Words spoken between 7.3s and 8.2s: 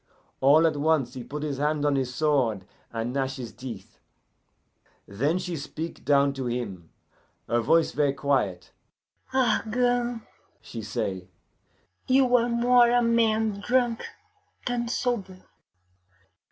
her voice ver'